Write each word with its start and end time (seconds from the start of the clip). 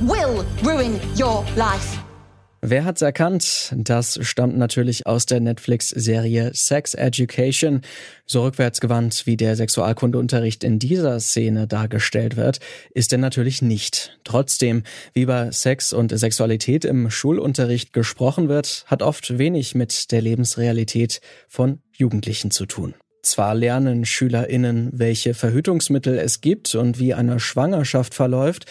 will 0.00 0.44
ruin 0.64 1.00
your 1.16 1.44
life. 1.56 1.98
Wer 2.68 2.84
hat's 2.84 3.02
erkannt? 3.02 3.72
Das 3.76 4.18
stammt 4.22 4.56
natürlich 4.58 5.06
aus 5.06 5.24
der 5.26 5.38
Netflix-Serie 5.38 6.50
Sex 6.52 6.94
Education. 6.94 7.82
So 8.24 8.42
rückwärtsgewandt, 8.42 9.24
wie 9.26 9.36
der 9.36 9.54
Sexualkundeunterricht 9.54 10.64
in 10.64 10.80
dieser 10.80 11.20
Szene 11.20 11.68
dargestellt 11.68 12.36
wird, 12.36 12.58
ist 12.90 13.12
er 13.12 13.18
natürlich 13.18 13.62
nicht. 13.62 14.18
Trotzdem, 14.24 14.82
wie 15.12 15.22
über 15.22 15.52
Sex 15.52 15.92
und 15.92 16.18
Sexualität 16.18 16.84
im 16.84 17.08
Schulunterricht 17.08 17.92
gesprochen 17.92 18.48
wird, 18.48 18.84
hat 18.86 19.02
oft 19.02 19.38
wenig 19.38 19.76
mit 19.76 20.10
der 20.10 20.22
Lebensrealität 20.22 21.20
von 21.46 21.82
Jugendlichen 21.92 22.50
zu 22.50 22.66
tun. 22.66 22.94
Zwar 23.26 23.56
lernen 23.56 24.04
SchülerInnen, 24.04 24.90
welche 24.92 25.34
Verhütungsmittel 25.34 26.16
es 26.16 26.40
gibt 26.40 26.76
und 26.76 27.00
wie 27.00 27.12
eine 27.12 27.40
Schwangerschaft 27.40 28.14
verläuft, 28.14 28.66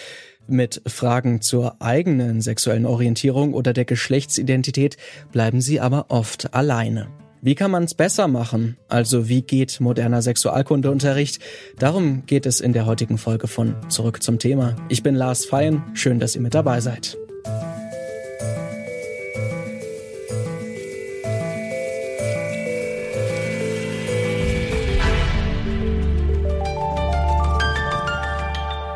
mit 0.48 0.82
Fragen 0.88 1.42
zur 1.42 1.82
eigenen 1.82 2.40
sexuellen 2.40 2.86
Orientierung 2.86 3.54
oder 3.54 3.74
der 3.74 3.84
Geschlechtsidentität 3.84 4.96
bleiben 5.34 5.60
sie 5.60 5.82
aber 5.82 6.06
oft 6.08 6.54
alleine. 6.54 7.10
Wie 7.42 7.56
kann 7.56 7.70
man 7.70 7.84
es 7.84 7.96
besser 7.96 8.30
machen? 8.30 8.78
Also 8.88 9.28
wie 9.28 9.42
geht 9.42 9.82
moderner 9.82 10.22
Sexualkundeunterricht? 10.22 11.40
Darum 11.78 12.26
geht 12.26 12.46
es 12.46 12.62
in 12.62 12.72
der 12.72 12.86
heutigen 12.86 13.18
Folge 13.18 13.48
von 13.48 13.76
Zurück 13.90 14.24
zum 14.24 14.40
Thema. 14.40 14.78
Ich 14.88 15.04
bin 15.04 15.16
Lars 15.16 15.44
Feyen, 15.44 15.84
schön, 15.96 16.20
dass 16.20 16.34
ihr 16.34 16.42
mit 16.42 16.56
dabei 16.56 16.80
seid. 16.80 17.18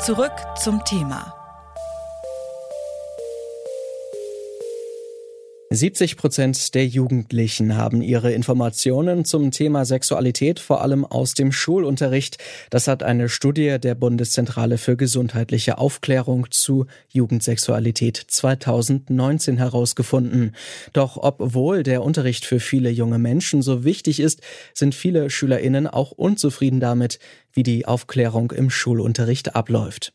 Zurück 0.00 0.32
zum 0.56 0.82
Thema. 0.82 1.39
70 5.72 6.16
Prozent 6.16 6.74
der 6.74 6.84
Jugendlichen 6.84 7.76
haben 7.76 8.02
ihre 8.02 8.32
Informationen 8.32 9.24
zum 9.24 9.52
Thema 9.52 9.84
Sexualität 9.84 10.58
vor 10.58 10.82
allem 10.82 11.04
aus 11.04 11.34
dem 11.34 11.52
Schulunterricht. 11.52 12.38
Das 12.70 12.88
hat 12.88 13.04
eine 13.04 13.28
Studie 13.28 13.78
der 13.78 13.94
Bundeszentrale 13.94 14.78
für 14.78 14.96
gesundheitliche 14.96 15.78
Aufklärung 15.78 16.48
zu 16.50 16.86
Jugendsexualität 17.10 18.16
2019 18.16 19.58
herausgefunden. 19.58 20.56
Doch 20.92 21.16
obwohl 21.16 21.84
der 21.84 22.02
Unterricht 22.02 22.46
für 22.46 22.58
viele 22.58 22.90
junge 22.90 23.20
Menschen 23.20 23.62
so 23.62 23.84
wichtig 23.84 24.18
ist, 24.18 24.40
sind 24.74 24.92
viele 24.92 25.30
Schülerinnen 25.30 25.86
auch 25.86 26.10
unzufrieden 26.10 26.80
damit, 26.80 27.20
wie 27.52 27.62
die 27.62 27.86
Aufklärung 27.86 28.50
im 28.50 28.70
Schulunterricht 28.70 29.54
abläuft. 29.54 30.12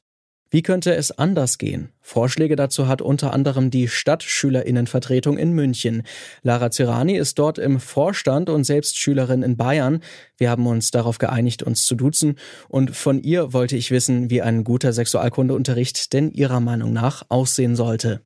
Wie 0.56 0.61
könnte 0.61 0.95
es 0.95 1.11
anders 1.11 1.58
gehen? 1.58 1.89
Vorschläge 2.00 2.56
dazu 2.56 2.88
hat 2.88 3.02
unter 3.02 3.34
anderem 3.34 3.72
die 3.72 3.89
Stadtschülerinnenvertretung 3.89 5.38
in 5.38 5.52
München. 5.52 6.03
Lara 6.44 6.72
Zirani 6.72 7.17
ist 7.17 7.39
dort 7.39 7.58
im 7.58 7.81
Vorstand 7.81 8.50
und 8.50 8.64
selbst 8.64 8.97
Schülerin 8.97 9.44
in 9.44 9.58
Bayern. 9.58 10.00
Wir 10.38 10.50
haben 10.50 10.66
uns 10.66 10.92
darauf 10.92 11.17
geeinigt, 11.17 11.62
uns 11.62 11.86
zu 11.86 11.95
duzen. 11.95 12.38
Und 12.70 12.95
von 12.95 13.22
ihr 13.22 13.52
wollte 13.52 13.75
ich 13.75 13.92
wissen, 13.92 14.30
wie 14.30 14.42
ein 14.42 14.64
guter 14.64 14.94
Sexualkundeunterricht 14.94 16.14
denn 16.14 16.31
ihrer 16.31 16.62
Meinung 16.62 16.94
nach 16.94 17.25
aussehen 17.28 17.75
sollte. 17.75 18.25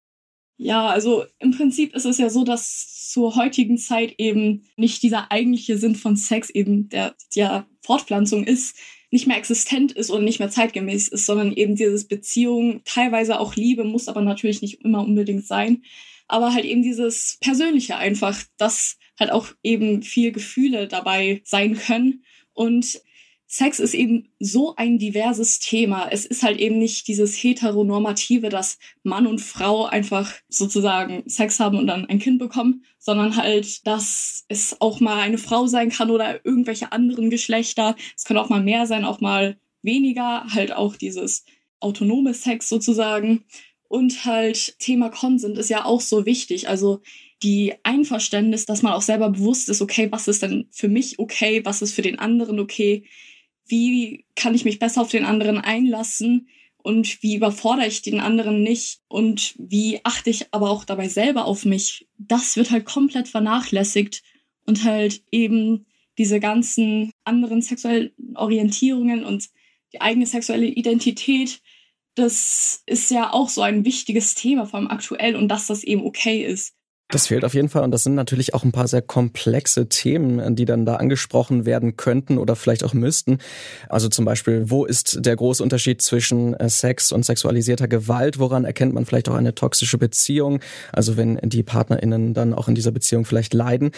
Ja, 0.57 0.85
also 0.85 1.23
im 1.39 1.57
Prinzip 1.57 1.95
ist 1.95 2.05
es 2.05 2.19
ja 2.19 2.29
so, 2.29 2.43
dass 2.43 3.09
zur 3.11 3.37
heutigen 3.37 3.79
Zeit 3.79 4.13
eben 4.19 4.67
nicht 4.77 5.01
dieser 5.01 5.31
eigentliche 5.31 5.79
Sinn 5.79 5.95
von 5.95 6.15
Sex 6.15 6.51
eben 6.51 6.89
der, 6.89 7.15
der 7.35 7.65
Fortpflanzung 7.81 8.43
ist, 8.43 8.77
nicht 9.11 9.27
mehr 9.27 9.37
existent 9.37 9.91
ist 9.91 10.11
oder 10.11 10.21
nicht 10.21 10.39
mehr 10.39 10.49
zeitgemäß 10.49 11.07
ist, 11.07 11.25
sondern 11.25 11.51
eben 11.53 11.75
dieses 11.75 12.07
Beziehung, 12.07 12.81
teilweise 12.85 13.39
auch 13.39 13.55
Liebe, 13.55 13.83
muss 13.83 14.07
aber 14.07 14.21
natürlich 14.21 14.61
nicht 14.61 14.83
immer 14.83 15.01
unbedingt 15.03 15.45
sein, 15.45 15.83
aber 16.27 16.53
halt 16.53 16.65
eben 16.65 16.83
dieses 16.83 17.37
Persönliche 17.41 17.97
einfach, 17.97 18.43
dass 18.57 18.97
halt 19.19 19.31
auch 19.31 19.47
eben 19.63 20.03
viel 20.03 20.31
Gefühle 20.31 20.87
dabei 20.87 21.41
sein 21.43 21.75
können 21.75 22.23
und 22.53 23.01
Sex 23.51 23.79
ist 23.79 23.95
eben 23.95 24.29
so 24.39 24.75
ein 24.75 24.99
diverses 24.99 25.57
Thema. 25.57 26.07
Es 26.11 26.23
ist 26.23 26.43
halt 26.43 26.59
eben 26.59 26.77
nicht 26.77 27.07
dieses 27.07 27.35
heteronormative, 27.35 28.49
dass 28.49 28.77
Mann 29.01 29.25
und 29.25 29.41
Frau 29.41 29.85
einfach 29.85 30.31
sozusagen 30.49 31.23
Sex 31.27 31.59
haben 31.59 31.79
und 31.79 31.87
dann 31.87 32.05
ein 32.05 32.19
Kind 32.19 32.37
bekommen, 32.37 32.85
sondern 32.99 33.35
halt, 33.35 33.87
dass 33.87 34.45
es 34.49 34.79
auch 34.79 34.99
mal 34.99 35.19
eine 35.21 35.39
Frau 35.39 35.65
sein 35.65 35.89
kann 35.89 36.11
oder 36.11 36.45
irgendwelche 36.45 36.91
anderen 36.91 37.31
Geschlechter. 37.31 37.95
Es 38.15 38.23
kann 38.23 38.37
auch 38.37 38.49
mal 38.49 38.61
mehr 38.61 38.85
sein, 38.85 39.03
auch 39.03 39.19
mal 39.19 39.57
weniger. 39.81 40.45
Halt 40.53 40.71
auch 40.71 40.95
dieses 40.95 41.43
autonome 41.79 42.35
Sex 42.35 42.69
sozusagen. 42.69 43.45
Und 43.87 44.25
halt 44.25 44.77
Thema 44.77 45.09
Consent 45.09 45.57
ist 45.57 45.71
ja 45.71 45.85
auch 45.85 46.01
so 46.01 46.27
wichtig. 46.27 46.69
Also 46.69 47.01
die 47.41 47.73
Einverständnis, 47.81 48.67
dass 48.67 48.83
man 48.83 48.93
auch 48.93 49.01
selber 49.01 49.31
bewusst 49.31 49.69
ist, 49.69 49.81
okay, 49.81 50.07
was 50.11 50.27
ist 50.27 50.43
denn 50.43 50.67
für 50.69 50.87
mich 50.87 51.17
okay, 51.17 51.65
was 51.65 51.81
ist 51.81 51.93
für 51.93 52.03
den 52.03 52.19
anderen 52.19 52.59
okay, 52.59 53.05
wie 53.69 54.25
kann 54.35 54.55
ich 54.55 54.65
mich 54.65 54.79
besser 54.79 55.01
auf 55.01 55.09
den 55.09 55.25
anderen 55.25 55.57
einlassen 55.57 56.49
und 56.77 57.21
wie 57.21 57.35
überfordere 57.35 57.87
ich 57.87 58.01
den 58.01 58.19
anderen 58.19 58.63
nicht 58.63 59.01
und 59.07 59.55
wie 59.57 59.99
achte 60.03 60.29
ich 60.29 60.47
aber 60.51 60.69
auch 60.69 60.85
dabei 60.85 61.09
selber 61.09 61.45
auf 61.45 61.65
mich, 61.65 62.07
das 62.17 62.55
wird 62.55 62.71
halt 62.71 62.85
komplett 62.85 63.27
vernachlässigt 63.27 64.23
und 64.65 64.83
halt 64.83 65.23
eben 65.31 65.85
diese 66.17 66.39
ganzen 66.39 67.11
anderen 67.23 67.61
sexuellen 67.61 68.11
Orientierungen 68.35 69.23
und 69.23 69.49
die 69.93 70.01
eigene 70.01 70.25
sexuelle 70.25 70.67
Identität, 70.67 71.61
das 72.15 72.83
ist 72.85 73.09
ja 73.11 73.31
auch 73.31 73.49
so 73.49 73.61
ein 73.61 73.85
wichtiges 73.85 74.35
Thema, 74.35 74.65
vor 74.65 74.79
allem 74.79 74.89
aktuell 74.89 75.35
und 75.35 75.47
dass 75.47 75.67
das 75.67 75.83
eben 75.83 76.03
okay 76.03 76.43
ist. 76.43 76.75
Das 77.11 77.25
fehlt 77.25 77.43
auf 77.43 77.55
jeden 77.55 77.69
Fall 77.69 77.83
und 77.83 77.89
das 77.89 78.03
sind 78.03 78.13
natürlich 78.13 78.53
auch 78.53 78.63
ein 78.63 78.71
paar 78.71 78.87
sehr 78.87 79.01
komplexe 79.01 79.89
Themen, 79.89 80.55
die 80.55 80.65
dann 80.65 80.85
da 80.85 80.97
angesprochen 80.97 81.65
werden 81.65 81.97
könnten 81.97 82.37
oder 82.37 82.55
vielleicht 82.55 82.83
auch 82.83 82.93
müssten. 82.93 83.39
Also 83.89 84.09
zum 84.09 84.25
Beispiel, 84.25 84.69
wo 84.69 84.85
ist 84.85 85.25
der 85.25 85.35
große 85.35 85.63
Unterschied 85.63 86.03
zwischen 86.03 86.53
äh, 86.53 86.69
Sex 86.69 87.11
und 87.11 87.25
sexualisierter 87.25 87.87
Gewalt? 87.87 88.37
Woran 88.37 88.63
erkennt 88.63 88.93
man 88.93 89.07
vielleicht 89.07 89.27
auch 89.27 89.33
eine 89.33 89.55
toxische 89.55 89.97
Beziehung? 89.97 90.59
Also 90.91 91.17
wenn 91.17 91.39
die 91.41 91.63
PartnerInnen 91.63 92.35
dann 92.35 92.53
auch 92.53 92.67
in 92.67 92.75
dieser 92.75 92.91
Beziehung 92.91 93.25
vielleicht 93.25 93.55
leiden. 93.55 93.89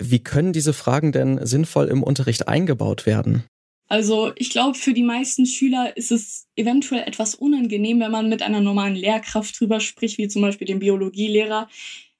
Wie 0.00 0.18
können 0.18 0.52
diese 0.52 0.72
Fragen 0.72 1.12
denn 1.12 1.46
sinnvoll 1.46 1.86
im 1.86 2.02
Unterricht 2.02 2.48
eingebaut 2.48 3.06
werden? 3.06 3.44
Also 3.88 4.32
ich 4.34 4.50
glaube, 4.50 4.76
für 4.76 4.92
die 4.92 5.04
meisten 5.04 5.46
Schüler 5.46 5.96
ist 5.96 6.10
es 6.10 6.48
eventuell 6.56 7.04
etwas 7.06 7.36
unangenehm, 7.36 8.00
wenn 8.00 8.10
man 8.10 8.28
mit 8.28 8.42
einer 8.42 8.60
normalen 8.60 8.96
Lehrkraft 8.96 9.60
drüber 9.60 9.78
spricht, 9.78 10.18
wie 10.18 10.26
zum 10.26 10.42
Beispiel 10.42 10.66
dem 10.66 10.80
Biologielehrer, 10.80 11.68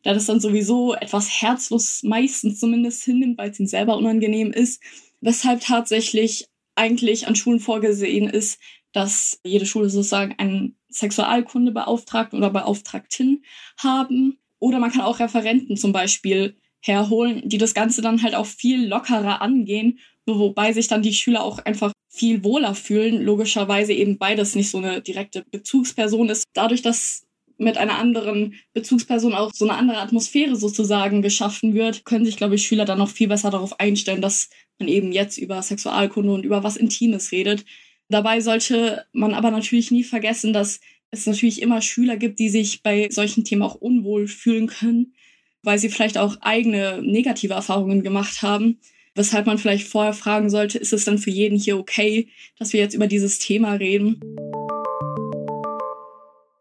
da 0.06 0.14
das 0.14 0.26
dann 0.26 0.38
sowieso 0.38 0.94
etwas 0.94 1.28
herzlos 1.28 2.04
meistens 2.04 2.60
zumindest 2.60 3.02
hinnimmt, 3.02 3.38
weil 3.38 3.50
es 3.50 3.58
ihm 3.58 3.66
selber 3.66 3.96
unangenehm 3.96 4.52
ist, 4.52 4.80
weshalb 5.20 5.62
tatsächlich 5.62 6.46
eigentlich 6.76 7.26
an 7.26 7.34
Schulen 7.34 7.58
vorgesehen 7.58 8.30
ist, 8.30 8.60
dass 8.92 9.40
jede 9.44 9.66
Schule 9.66 9.90
sozusagen 9.90 10.36
einen 10.38 10.76
Sexualkundebeauftragten 10.90 12.38
oder 12.38 12.50
Beauftragtin 12.50 13.42
haben. 13.78 14.38
Oder 14.60 14.78
man 14.78 14.92
kann 14.92 15.00
auch 15.00 15.18
Referenten 15.18 15.76
zum 15.76 15.90
Beispiel 15.90 16.56
herholen, 16.80 17.42
die 17.44 17.58
das 17.58 17.74
Ganze 17.74 18.00
dann 18.00 18.22
halt 18.22 18.36
auch 18.36 18.46
viel 18.46 18.86
lockerer 18.86 19.42
angehen, 19.42 19.98
wobei 20.24 20.72
sich 20.72 20.86
dann 20.86 21.02
die 21.02 21.14
Schüler 21.14 21.42
auch 21.42 21.58
einfach 21.58 21.90
viel 22.08 22.44
wohler 22.44 22.76
fühlen. 22.76 23.20
Logischerweise 23.22 23.92
eben 23.92 24.18
beides 24.18 24.54
nicht 24.54 24.70
so 24.70 24.78
eine 24.78 25.00
direkte 25.00 25.44
Bezugsperson 25.50 26.28
ist. 26.28 26.44
Dadurch, 26.54 26.82
dass 26.82 27.25
mit 27.58 27.78
einer 27.78 27.98
anderen 27.98 28.54
Bezugsperson 28.74 29.34
auch 29.34 29.52
so 29.54 29.68
eine 29.68 29.78
andere 29.78 29.98
Atmosphäre 29.98 30.56
sozusagen 30.56 31.22
geschaffen 31.22 31.74
wird, 31.74 32.04
können 32.04 32.24
sich, 32.24 32.36
glaube 32.36 32.56
ich, 32.56 32.66
Schüler 32.66 32.84
dann 32.84 32.98
noch 32.98 33.08
viel 33.08 33.28
besser 33.28 33.50
darauf 33.50 33.80
einstellen, 33.80 34.20
dass 34.20 34.50
man 34.78 34.88
eben 34.88 35.12
jetzt 35.12 35.38
über 35.38 35.62
Sexualkunde 35.62 36.32
und 36.32 36.44
über 36.44 36.62
was 36.62 36.76
Intimes 36.76 37.32
redet. 37.32 37.64
Dabei 38.08 38.40
sollte 38.40 39.06
man 39.12 39.34
aber 39.34 39.50
natürlich 39.50 39.90
nie 39.90 40.04
vergessen, 40.04 40.52
dass 40.52 40.80
es 41.10 41.26
natürlich 41.26 41.62
immer 41.62 41.80
Schüler 41.80 42.16
gibt, 42.16 42.38
die 42.38 42.50
sich 42.50 42.82
bei 42.82 43.08
solchen 43.10 43.44
Themen 43.44 43.62
auch 43.62 43.74
unwohl 43.74 44.28
fühlen 44.28 44.66
können, 44.66 45.14
weil 45.62 45.78
sie 45.78 45.88
vielleicht 45.88 46.18
auch 46.18 46.36
eigene 46.42 47.00
negative 47.02 47.54
Erfahrungen 47.54 48.02
gemacht 48.02 48.42
haben. 48.42 48.78
Weshalb 49.14 49.46
man 49.46 49.58
vielleicht 49.58 49.88
vorher 49.88 50.12
fragen 50.12 50.50
sollte, 50.50 50.78
ist 50.78 50.92
es 50.92 51.06
dann 51.06 51.18
für 51.18 51.30
jeden 51.30 51.58
hier 51.58 51.78
okay, 51.78 52.28
dass 52.58 52.74
wir 52.74 52.80
jetzt 52.80 52.94
über 52.94 53.06
dieses 53.06 53.38
Thema 53.38 53.72
reden? 53.72 54.20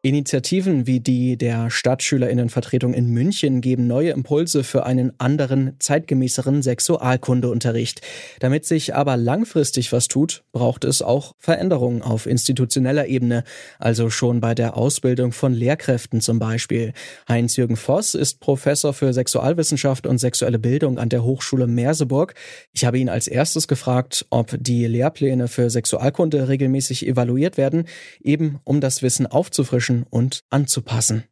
Initiativen 0.05 0.85
wie 0.85 0.99
die 0.99 1.35
der 1.35 1.71
Stadtschülerinnenvertretung 1.71 2.93
in 2.93 3.09
München 3.09 3.59
geben 3.59 3.87
neue 3.87 4.11
Impulse 4.11 4.63
für 4.63 4.85
einen 4.85 5.19
anderen, 5.19 5.77
zeitgemäßeren 5.79 6.61
Sexualkundeunterricht. 6.61 8.01
Damit 8.39 8.67
sich 8.67 8.93
aber 8.93 9.17
langfristig 9.17 9.91
was 9.91 10.07
tut, 10.07 10.43
braucht 10.51 10.83
es 10.83 11.01
auch 11.01 11.31
Veränderungen 11.39 12.03
auf 12.03 12.27
institutioneller 12.27 13.07
Ebene, 13.07 13.43
also 13.79 14.11
schon 14.11 14.41
bei 14.41 14.53
der 14.53 14.77
Ausbildung 14.77 15.31
von 15.31 15.55
Lehrkräften 15.55 16.21
zum 16.21 16.37
Beispiel. 16.37 16.93
Heinz-Jürgen 17.27 17.75
Voss 17.75 18.13
ist 18.13 18.39
Professor 18.39 18.93
für 18.93 19.11
Sexualwissenschaft 19.11 20.05
und 20.05 20.19
sexuelle 20.19 20.59
Bildung 20.59 20.99
an 20.99 21.09
der 21.09 21.23
Hochschule 21.23 21.65
Merseburg. 21.65 22.35
Ich 22.73 22.85
habe 22.85 22.99
ihn 22.99 23.09
als 23.09 23.27
erstes 23.27 23.67
gefragt, 23.67 24.27
ob 24.29 24.55
die 24.59 24.85
Lehrpläne 24.85 25.47
für 25.47 25.71
Sexualkunde 25.71 26.47
regelmäßig 26.47 27.07
evaluiert 27.07 27.57
werden, 27.57 27.85
eben 28.23 28.59
um 28.65 28.81
das 28.81 29.01
Wissen 29.01 29.25
aufzufrischen 29.25 29.94
und 30.03 30.41
anzupassen. 30.49 31.25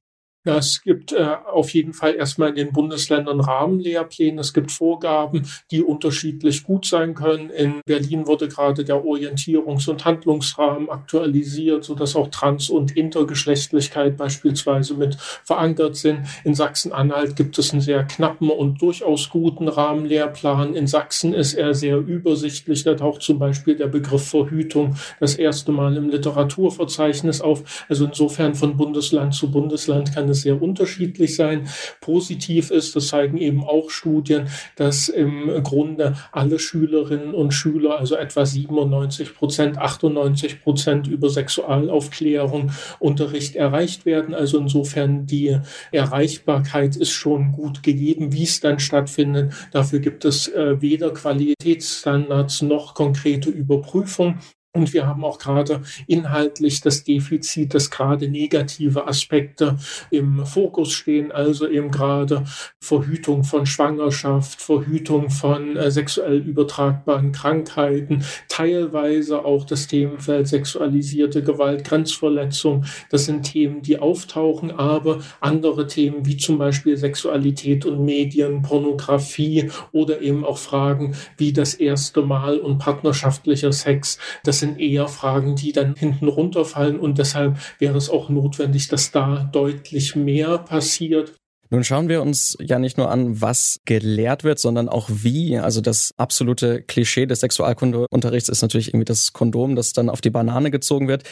Ja, 0.46 0.58
es 0.58 0.82
gibt 0.82 1.14
äh, 1.14 1.38
auf 1.54 1.70
jeden 1.70 1.94
Fall 1.94 2.16
erstmal 2.16 2.50
in 2.50 2.56
den 2.56 2.74
Bundesländern 2.74 3.40
Rahmenlehrpläne. 3.40 4.42
Es 4.42 4.54
gibt 4.54 4.74
Vorgaben, 4.74 5.48
die 5.72 5.82
unterschiedlich 5.82 6.64
gut 6.64 6.86
sein 6.86 7.14
können. 7.14 7.50
In 7.50 7.80
Berlin 7.86 8.28
wurde 8.28 8.50
gerade 8.50 8.84
der 8.84 9.06
Orientierungs- 9.06 9.90
und 9.90 10.04
Handlungsrahmen 10.04 10.90
aktualisiert, 10.90 11.86
sodass 11.86 12.18
auch 12.18 12.28
Trans- 12.28 12.70
und 12.70 12.98
Intergeschlechtlichkeit 12.98 14.18
beispielsweise 14.18 14.96
mit 14.96 15.16
verankert 15.16 15.96
sind. 15.96 16.28
In 16.44 16.56
Sachsen-Anhalt 16.56 17.38
gibt 17.38 17.58
es 17.58 17.72
einen 17.72 17.82
sehr 17.82 18.04
knappen 18.04 18.50
und 18.50 18.82
durchaus 18.82 19.30
guten 19.30 19.70
Rahmenlehrplan. 19.70 20.76
In 20.76 20.88
Sachsen 20.88 21.34
ist 21.34 21.54
er 21.54 21.74
sehr 21.74 22.00
übersichtlich. 22.00 22.84
Da 22.84 22.96
taucht 22.96 23.22
zum 23.22 23.40
Beispiel 23.40 23.78
der 23.78 23.88
Begriff 23.88 24.28
Verhütung 24.28 24.98
das 25.22 25.36
erste 25.36 25.72
Mal 25.72 25.96
im 25.96 26.10
Literaturverzeichnis 26.10 27.40
auf. 27.40 27.86
Also 27.88 28.04
insofern 28.08 28.56
von 28.56 28.76
Bundesland 28.76 29.34
zu 29.34 29.50
Bundesland 29.50 30.14
kann 30.14 30.33
es 30.34 30.42
sehr 30.42 30.62
unterschiedlich 30.62 31.36
sein. 31.36 31.68
Positiv 32.02 32.72
ist, 32.72 32.96
das 32.96 33.08
zeigen 33.08 33.38
eben 33.38 33.64
auch 33.64 33.90
Studien, 33.90 34.48
dass 34.76 35.10
im 35.10 35.64
Grunde 35.64 36.16
alle 36.32 36.60
Schülerinnen 36.60 37.34
und 37.34 37.54
Schüler, 37.54 38.00
also 38.00 38.16
etwa 38.16 38.46
97 38.46 39.36
Prozent, 39.36 39.78
98 39.78 40.62
Prozent 40.62 41.08
über 41.08 41.30
Sexualaufklärung 41.30 42.72
Unterricht 43.00 43.56
erreicht 43.56 44.06
werden. 44.06 44.34
Also 44.34 44.58
insofern 44.58 45.26
die 45.26 45.58
Erreichbarkeit 45.92 46.96
ist 46.96 47.12
schon 47.12 47.52
gut 47.52 47.84
gegeben. 47.84 48.34
Wie 48.34 48.44
es 48.44 48.60
dann 48.60 48.80
stattfindet, 48.80 49.54
dafür 49.72 50.00
gibt 50.00 50.26
es 50.26 50.48
äh, 50.48 50.82
weder 50.82 51.12
Qualitätsstandards 51.14 52.62
noch 52.62 52.94
konkrete 52.94 53.50
Überprüfung. 53.50 54.40
Und 54.76 54.92
wir 54.92 55.06
haben 55.06 55.24
auch 55.24 55.38
gerade 55.38 55.82
inhaltlich 56.08 56.82
das 56.82 57.04
Defizit, 57.04 57.76
dass 57.76 57.92
gerade 57.92 58.28
negative 58.28 59.08
Aspekte 59.08 59.78
im 60.10 60.48
Fokus 60.48 60.94
stehen, 60.94 61.32
also 61.32 61.68
eben 61.68 61.92
gerade 61.92 62.44
Verhütung 62.80 63.44
von 63.44 63.68
Schwangerschaft, 63.68 64.60
Verhütung 64.60 65.30
von 65.30 65.78
äh, 65.78 65.92
sexuell 65.92 66.38
übertragbaren 66.38 67.32
Krankheiten, 67.32 68.26
teilweise 68.50 69.46
auch 69.46 69.64
das 69.64 69.86
Themenfeld 69.86 70.48
sexualisierte 70.48 71.44
Gewalt, 71.44 71.84
Grenzverletzung. 71.84 72.86
Das 73.12 73.26
sind 73.26 73.44
Themen, 73.44 73.84
die 73.84 74.00
auftauchen, 74.00 74.72
aber 74.72 75.20
andere 75.40 75.86
Themen 75.86 76.26
wie 76.26 76.38
zum 76.38 76.58
Beispiel 76.58 76.98
Sexualität 76.98 77.86
und 77.86 78.04
Medien, 78.04 78.64
Pornografie 78.64 79.70
oder 79.92 80.22
eben 80.22 80.44
auch 80.44 80.58
Fragen 80.58 81.16
wie 81.38 81.54
das 81.54 81.76
erste 81.76 82.24
Mal 82.24 82.58
und 82.58 82.80
partnerschaftlicher 82.80 83.72
Sex, 83.72 84.18
das 84.44 84.63
sind 84.64 84.80
eher 84.80 85.10
Fragen, 85.10 85.56
die 85.58 85.74
dann 85.74 85.94
hinten 85.96 86.30
runterfallen 86.30 86.98
und 86.98 87.18
deshalb 87.18 87.58
wäre 87.80 87.98
es 87.98 88.10
auch 88.10 88.30
notwendig, 88.30 88.88
dass 88.88 89.12
da 89.12 89.50
deutlich 89.52 90.16
mehr 90.16 90.58
passiert. 90.58 91.34
Nun 91.70 91.84
schauen 91.84 92.08
wir 92.08 92.22
uns 92.22 92.56
ja 92.62 92.78
nicht 92.78 93.00
nur 93.00 93.10
an, 93.10 93.42
was 93.42 93.80
gelehrt 93.86 94.44
wird, 94.44 94.60
sondern 94.60 94.88
auch 94.88 95.10
wie. 95.12 95.58
Also 95.58 95.82
das 95.82 96.14
absolute 96.18 96.84
Klischee 96.84 97.26
des 97.26 97.40
Sexualkundeunterrichts 97.40 98.48
ist 98.48 98.62
natürlich 98.62 98.90
irgendwie 98.90 99.06
das 99.06 99.34
Kondom, 99.34 99.76
das 99.76 99.92
dann 99.92 100.12
auf 100.12 100.22
die 100.22 100.30
Banane 100.30 100.70
gezogen 100.70 101.08
wird. 101.08 101.24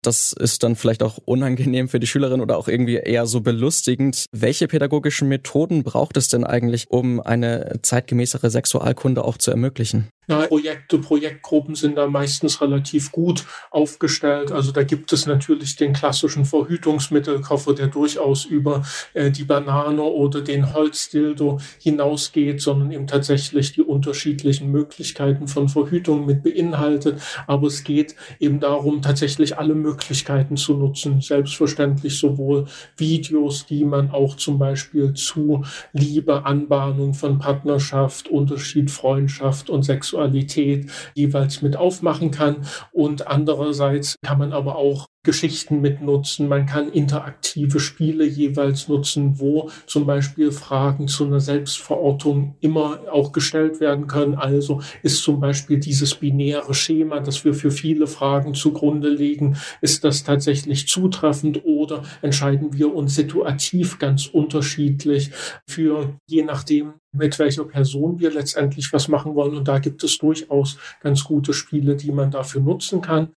Das 0.00 0.32
ist 0.32 0.62
dann 0.62 0.74
vielleicht 0.74 1.02
auch 1.02 1.18
unangenehm 1.26 1.90
für 1.90 2.00
die 2.00 2.06
Schülerin 2.06 2.40
oder 2.40 2.56
auch 2.56 2.66
irgendwie 2.66 2.94
eher 2.94 3.26
so 3.26 3.42
belustigend. 3.42 4.24
Welche 4.32 4.68
pädagogischen 4.68 5.28
Methoden 5.28 5.82
braucht 5.82 6.16
es 6.16 6.28
denn 6.28 6.44
eigentlich, 6.44 6.86
um 6.88 7.20
eine 7.20 7.80
zeitgemäßere 7.82 8.48
Sexualkunde 8.48 9.22
auch 9.22 9.36
zu 9.36 9.50
ermöglichen? 9.50 10.08
Ja, 10.30 10.46
Projekte, 10.46 10.98
Projektgruppen 10.98 11.74
sind 11.74 11.96
da 11.96 12.06
meistens 12.06 12.60
relativ 12.60 13.10
gut 13.10 13.44
aufgestellt. 13.72 14.52
Also 14.52 14.70
da 14.70 14.84
gibt 14.84 15.12
es 15.12 15.26
natürlich 15.26 15.74
den 15.74 15.92
klassischen 15.92 16.44
Verhütungsmittelkoffer, 16.44 17.74
der 17.74 17.88
durchaus 17.88 18.44
über 18.44 18.84
äh, 19.12 19.32
die 19.32 19.42
Banane 19.42 20.02
oder 20.02 20.40
den 20.40 20.72
Holzdildo 20.72 21.58
hinausgeht, 21.80 22.60
sondern 22.60 22.92
eben 22.92 23.08
tatsächlich 23.08 23.72
die 23.72 23.82
unterschiedlichen 23.82 24.70
Möglichkeiten 24.70 25.48
von 25.48 25.68
Verhütung 25.68 26.26
mit 26.26 26.44
beinhaltet. 26.44 27.20
Aber 27.48 27.66
es 27.66 27.82
geht 27.82 28.14
eben 28.38 28.60
darum, 28.60 29.02
tatsächlich 29.02 29.58
alle 29.58 29.74
Möglichkeiten 29.74 30.56
zu 30.56 30.74
nutzen. 30.74 31.20
Selbstverständlich 31.20 32.20
sowohl 32.20 32.66
Videos, 32.96 33.66
die 33.66 33.84
man 33.84 34.12
auch 34.12 34.36
zum 34.36 34.60
Beispiel 34.60 35.12
zu 35.14 35.64
Liebe, 35.92 36.46
Anbahnung 36.46 37.14
von 37.14 37.40
Partnerschaft, 37.40 38.28
Unterschied, 38.28 38.92
Freundschaft 38.92 39.68
und 39.70 39.82
Sexualität 39.82 40.19
Sexualität 40.20 40.90
jeweils 41.14 41.62
mit 41.62 41.76
aufmachen 41.76 42.30
kann. 42.30 42.66
Und 42.92 43.26
andererseits 43.26 44.16
kann 44.22 44.38
man 44.38 44.52
aber 44.52 44.76
auch 44.76 45.06
Geschichten 45.22 45.82
mitnutzen. 45.82 46.48
Man 46.48 46.64
kann 46.64 46.90
interaktive 46.90 47.78
Spiele 47.78 48.24
jeweils 48.24 48.88
nutzen, 48.88 49.38
wo 49.38 49.70
zum 49.86 50.06
Beispiel 50.06 50.50
Fragen 50.50 51.08
zu 51.08 51.26
einer 51.26 51.40
Selbstverortung 51.40 52.56
immer 52.60 53.00
auch 53.12 53.32
gestellt 53.32 53.80
werden 53.80 54.06
können. 54.06 54.34
Also 54.34 54.80
ist 55.02 55.22
zum 55.22 55.38
Beispiel 55.38 55.78
dieses 55.78 56.14
binäre 56.14 56.72
Schema, 56.72 57.20
das 57.20 57.44
wir 57.44 57.52
für 57.52 57.70
viele 57.70 58.06
Fragen 58.06 58.54
zugrunde 58.54 59.10
legen, 59.10 59.56
ist 59.82 60.04
das 60.04 60.24
tatsächlich 60.24 60.88
zutreffend 60.88 61.66
oder 61.66 62.02
entscheiden 62.22 62.72
wir 62.72 62.94
uns 62.94 63.14
situativ 63.14 63.98
ganz 63.98 64.26
unterschiedlich 64.26 65.32
für 65.66 66.18
je 66.26 66.44
nachdem, 66.44 66.94
mit 67.12 67.38
welcher 67.38 67.64
Person 67.64 68.20
wir 68.20 68.30
letztendlich 68.30 68.90
was 68.92 69.08
machen 69.08 69.34
wollen. 69.34 69.56
Und 69.56 69.68
da 69.68 69.80
gibt 69.80 70.02
es 70.02 70.16
durchaus 70.16 70.78
ganz 71.00 71.24
gute 71.24 71.52
Spiele, 71.52 71.96
die 71.96 72.12
man 72.12 72.30
dafür 72.30 72.62
nutzen 72.62 73.02
kann. 73.02 73.34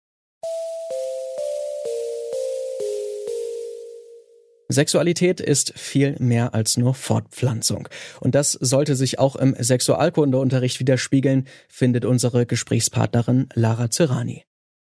Sexualität 4.70 5.40
ist 5.40 5.74
viel 5.78 6.16
mehr 6.20 6.54
als 6.54 6.78
nur 6.78 6.94
Fortpflanzung. 6.94 7.90
Und 8.20 8.36
das 8.36 8.54
sollte 8.54 8.96
sich 8.96 9.20
auch 9.20 9.36
im 9.36 9.56
Sexualkundeunterricht 9.58 10.80
widerspiegeln, 10.80 11.48
findet 11.68 12.06
unsere 12.06 12.46
Gesprächspartnerin 12.46 13.50
Lara 13.54 13.90
Zerani. 13.90 14.46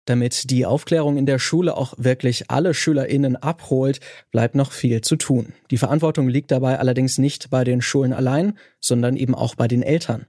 Damit 0.06 0.50
die 0.50 0.66
Aufklärung 0.66 1.16
in 1.16 1.26
der 1.26 1.40
Schule 1.40 1.76
auch 1.76 1.94
wirklich 1.98 2.48
alle 2.48 2.74
SchülerInnen 2.74 3.34
abholt, 3.34 3.98
bleibt 4.30 4.54
noch 4.54 4.70
viel 4.70 5.00
zu 5.00 5.16
tun. 5.16 5.52
Die 5.72 5.78
Verantwortung 5.78 6.28
liegt 6.28 6.52
dabei 6.52 6.78
allerdings 6.78 7.18
nicht 7.18 7.50
bei 7.50 7.64
den 7.64 7.82
Schulen 7.82 8.12
allein, 8.12 8.56
sondern 8.80 9.16
eben 9.16 9.34
auch 9.34 9.56
bei 9.56 9.66
den 9.66 9.82
Eltern. 9.82 10.26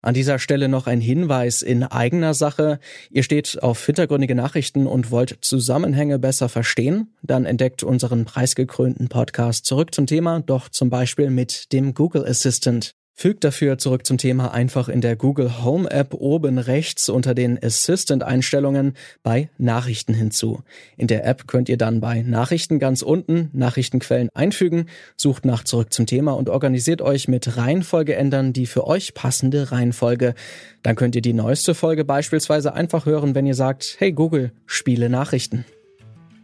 An 0.00 0.14
dieser 0.14 0.38
Stelle 0.38 0.68
noch 0.68 0.86
ein 0.86 1.00
Hinweis 1.00 1.62
in 1.62 1.82
eigener 1.82 2.32
Sache. 2.32 2.78
Ihr 3.10 3.24
steht 3.24 3.62
auf 3.62 3.84
hintergründige 3.84 4.36
Nachrichten 4.36 4.86
und 4.86 5.10
wollt 5.10 5.38
Zusammenhänge 5.40 6.20
besser 6.20 6.48
verstehen? 6.48 7.14
Dann 7.22 7.44
entdeckt 7.44 7.82
unseren 7.82 8.24
preisgekrönten 8.24 9.08
Podcast 9.08 9.66
zurück 9.66 9.92
zum 9.92 10.06
Thema, 10.06 10.40
doch 10.40 10.68
zum 10.68 10.88
Beispiel 10.88 11.30
mit 11.30 11.72
dem 11.72 11.94
Google 11.94 12.24
Assistant. 12.24 12.94
Fügt 13.20 13.42
dafür 13.42 13.78
zurück 13.78 14.06
zum 14.06 14.16
Thema 14.16 14.54
einfach 14.54 14.88
in 14.88 15.00
der 15.00 15.16
Google 15.16 15.64
Home 15.64 15.90
App 15.90 16.14
oben 16.14 16.56
rechts 16.56 17.08
unter 17.08 17.34
den 17.34 17.58
Assistant-Einstellungen 17.60 18.94
bei 19.24 19.50
Nachrichten 19.58 20.14
hinzu. 20.14 20.62
In 20.96 21.08
der 21.08 21.26
App 21.26 21.48
könnt 21.48 21.68
ihr 21.68 21.78
dann 21.78 22.00
bei 22.00 22.22
Nachrichten 22.22 22.78
ganz 22.78 23.02
unten 23.02 23.50
Nachrichtenquellen 23.52 24.28
einfügen, 24.34 24.86
sucht 25.16 25.44
nach 25.46 25.64
zurück 25.64 25.92
zum 25.92 26.06
Thema 26.06 26.36
und 26.36 26.48
organisiert 26.48 27.02
euch 27.02 27.26
mit 27.26 27.56
Reihenfolge 27.56 28.14
ändern 28.14 28.52
die 28.52 28.66
für 28.66 28.86
euch 28.86 29.14
passende 29.14 29.72
Reihenfolge. 29.72 30.36
Dann 30.84 30.94
könnt 30.94 31.16
ihr 31.16 31.22
die 31.22 31.32
neueste 31.32 31.74
Folge 31.74 32.04
beispielsweise 32.04 32.72
einfach 32.72 33.04
hören, 33.04 33.34
wenn 33.34 33.46
ihr 33.46 33.56
sagt, 33.56 33.96
hey 33.98 34.12
Google, 34.12 34.52
spiele 34.64 35.08
Nachrichten. 35.08 35.64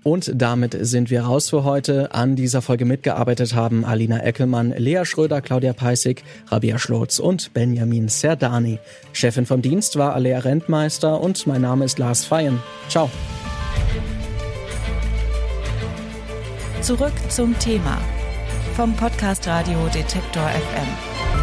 Und 0.04 0.30
damit 0.34 0.76
sind 0.80 1.10
wir 1.10 1.22
raus 1.22 1.48
für 1.48 1.64
heute. 1.64 2.14
An 2.14 2.36
dieser 2.36 2.60
Folge 2.60 2.84
mitgearbeitet 2.84 3.54
haben 3.54 3.86
Alina 3.86 4.22
Eckelmann, 4.22 4.74
Lea 4.76 5.04
Schröder, 5.04 5.40
Claudia 5.40 5.72
Peissig, 5.72 6.22
Rabia 6.48 6.78
Schlotz 6.78 7.18
und 7.18 7.54
Benjamin 7.54 8.08
Serdani. 8.08 8.78
Chefin 9.14 9.46
vom 9.46 9.62
Dienst 9.62 9.96
war 9.96 10.14
Alea 10.14 10.40
Rentmeister 10.40 11.20
und 11.20 11.46
mein 11.46 11.62
Name 11.62 11.86
ist 11.86 11.98
Lars 11.98 12.24
Feyen. 12.24 12.60
Ciao. 12.88 13.10
Zurück 16.82 17.14
zum 17.30 17.58
Thema 17.58 17.98
vom 18.76 18.94
Podcast 18.94 19.46
Radio 19.48 19.78
Detektor 19.94 20.42
FM. 20.42 21.33